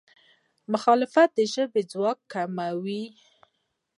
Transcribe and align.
مخالفت 0.71 1.29
د 1.37 1.39
ژبې 1.53 1.81
ځواک 1.91 2.19
کموي. 2.31 3.03